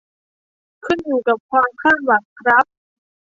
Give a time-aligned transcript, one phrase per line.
[0.85, 2.65] ขึ้นอยู่กับความคาดหวังครับ